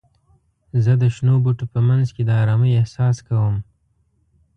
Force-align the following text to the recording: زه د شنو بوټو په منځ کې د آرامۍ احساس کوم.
زه 0.83 0.91
د 1.01 1.03
شنو 1.15 1.35
بوټو 1.43 1.65
په 1.73 1.79
منځ 1.87 2.07
کې 2.15 2.23
د 2.25 2.31
آرامۍ 2.41 2.71
احساس 2.79 3.17
کوم. 3.27 3.55